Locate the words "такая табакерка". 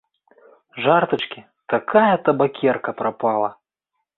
1.73-2.91